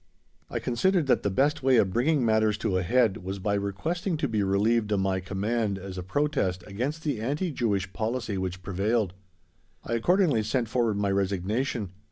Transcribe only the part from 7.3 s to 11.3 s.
Jewish policy which prevailed. I accordingly sent forward my